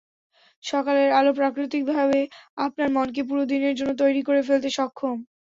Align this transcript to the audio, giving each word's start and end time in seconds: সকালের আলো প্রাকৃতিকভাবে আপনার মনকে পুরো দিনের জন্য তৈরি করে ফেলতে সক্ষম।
সকালের 0.63 1.09
আলো 1.19 1.31
প্রাকৃতিকভাবে 1.39 2.19
আপনার 2.57 2.87
মনকে 2.95 3.21
পুরো 3.29 3.43
দিনের 3.51 3.73
জন্য 3.79 3.91
তৈরি 4.01 4.21
করে 4.27 4.41
ফেলতে 4.47 4.69
সক্ষম। 4.77 5.15